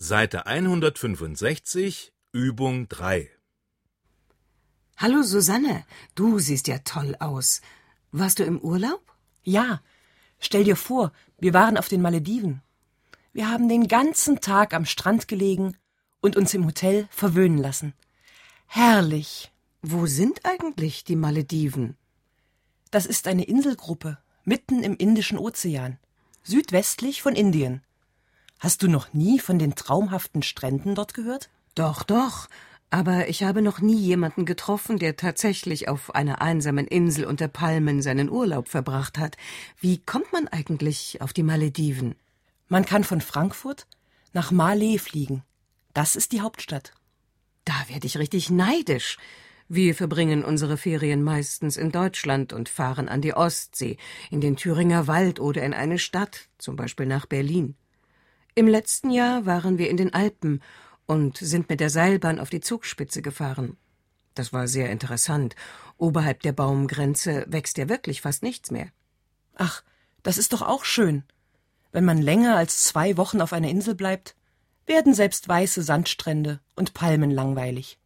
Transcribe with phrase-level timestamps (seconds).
[0.00, 3.28] Seite 165, Übung 3.
[4.96, 7.62] Hallo Susanne, du siehst ja toll aus.
[8.12, 9.02] Warst du im Urlaub?
[9.42, 9.82] Ja,
[10.38, 12.62] stell dir vor, wir waren auf den Malediven.
[13.32, 15.76] Wir haben den ganzen Tag am Strand gelegen
[16.20, 17.92] und uns im Hotel verwöhnen lassen.
[18.66, 19.50] Herrlich.
[19.82, 21.96] Wo sind eigentlich die Malediven?
[22.92, 25.98] Das ist eine Inselgruppe mitten im Indischen Ozean,
[26.44, 27.82] südwestlich von Indien.
[28.58, 31.48] Hast du noch nie von den traumhaften Stränden dort gehört?
[31.74, 32.48] Doch, doch.
[32.90, 38.02] Aber ich habe noch nie jemanden getroffen, der tatsächlich auf einer einsamen Insel unter Palmen
[38.02, 39.36] seinen Urlaub verbracht hat.
[39.78, 42.16] Wie kommt man eigentlich auf die Malediven?
[42.68, 43.86] Man kann von Frankfurt
[44.32, 45.44] nach Malé fliegen.
[45.92, 46.92] Das ist die Hauptstadt.
[47.64, 49.18] Da werde ich richtig neidisch.
[49.68, 53.98] Wir verbringen unsere Ferien meistens in Deutschland und fahren an die Ostsee,
[54.30, 57.76] in den Thüringer Wald oder in eine Stadt, zum Beispiel nach Berlin.
[58.58, 60.64] Im letzten Jahr waren wir in den Alpen
[61.06, 63.76] und sind mit der Seilbahn auf die Zugspitze gefahren.
[64.34, 65.54] Das war sehr interessant.
[65.96, 68.88] Oberhalb der Baumgrenze wächst ja wirklich fast nichts mehr.
[69.54, 69.84] Ach,
[70.24, 71.22] das ist doch auch schön.
[71.92, 74.34] Wenn man länger als zwei Wochen auf einer Insel bleibt,
[74.86, 78.00] werden selbst weiße Sandstrände und Palmen langweilig.